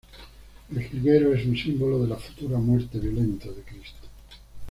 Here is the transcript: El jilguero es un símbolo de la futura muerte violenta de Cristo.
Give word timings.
El 0.71 0.81
jilguero 0.81 1.31
es 1.35 1.45
un 1.45 1.55
símbolo 1.55 1.99
de 2.01 2.07
la 2.07 2.15
futura 2.17 2.57
muerte 2.57 2.97
violenta 2.97 3.49
de 3.51 3.61
Cristo. 3.61 4.07